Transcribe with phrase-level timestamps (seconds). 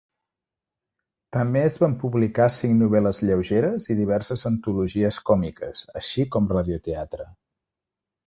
[1.35, 7.29] També es van publicar cinc novel·les lleugeres i diverses antologies còmiques, així com radio-teatre.